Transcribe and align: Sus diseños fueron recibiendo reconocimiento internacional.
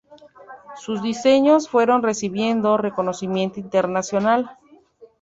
Sus 0.77 1.03
diseños 1.03 1.69
fueron 1.69 2.01
recibiendo 2.01 2.75
reconocimiento 2.75 3.59
internacional. 3.59 4.57